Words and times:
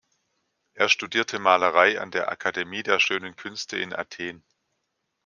Er 0.73 0.89
studierte 0.89 1.37
Malerei 1.37 2.01
an 2.01 2.09
der 2.09 2.31
Akademie 2.31 2.81
der 2.81 2.99
Schönen 2.99 3.35
Künste 3.35 3.77
in 3.77 3.93
Athen. 3.93 4.43